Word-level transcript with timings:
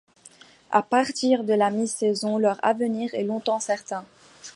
À 0.71 0.81
partir 0.81 1.43
de 1.43 1.53
la 1.53 1.69
mi-saison, 1.69 2.39
leur 2.39 2.57
avenir 2.65 3.13
est 3.13 3.21
longtemps 3.21 3.59
certains. 3.59 4.03